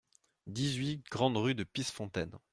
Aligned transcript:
dix-huit 0.47 1.03
grande 1.11 1.37
Rue 1.37 1.53
de 1.53 1.63
Pissefontaine 1.63 2.39